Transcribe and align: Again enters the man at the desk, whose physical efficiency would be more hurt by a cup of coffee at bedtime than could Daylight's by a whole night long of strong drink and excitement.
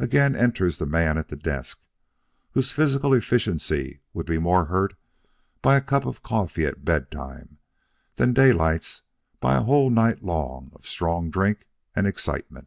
Again 0.00 0.34
enters 0.34 0.78
the 0.78 0.86
man 0.86 1.16
at 1.18 1.28
the 1.28 1.36
desk, 1.36 1.80
whose 2.50 2.72
physical 2.72 3.14
efficiency 3.14 4.00
would 4.12 4.26
be 4.26 4.36
more 4.36 4.64
hurt 4.64 4.94
by 5.62 5.76
a 5.76 5.80
cup 5.80 6.04
of 6.04 6.20
coffee 6.20 6.66
at 6.66 6.84
bedtime 6.84 7.58
than 8.16 8.30
could 8.30 8.34
Daylight's 8.42 9.02
by 9.38 9.54
a 9.56 9.62
whole 9.62 9.88
night 9.88 10.24
long 10.24 10.72
of 10.74 10.84
strong 10.84 11.30
drink 11.30 11.68
and 11.94 12.08
excitement. 12.08 12.66